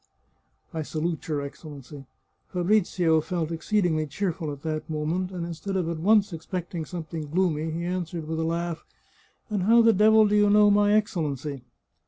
(I 0.73 0.81
salute 0.81 1.27
your 1.27 1.41
Excellency!) 1.43 2.05
Fabrizio 2.51 3.21
felt 3.21 3.51
exceedingly 3.51 4.07
cheerful 4.07 4.51
at 4.51 4.63
that 4.63 4.89
moment, 4.89 5.29
and 5.29 5.45
in 5.45 5.53
stead 5.53 5.75
of 5.75 5.87
at 5.87 5.99
once 5.99 6.33
expecting 6.33 6.85
something 6.85 7.29
gloomy 7.29 7.69
he 7.69 7.83
answered 7.85 8.27
with 8.27 8.39
a 8.39 8.43
laugh:" 8.43 8.83
And 9.51 9.61
how 9.61 9.83
the 9.83 9.93
devil 9.93 10.25
do 10.27 10.35
you 10.35 10.49
know 10.49 10.71
my 10.71 10.91
Excellency 10.93 11.61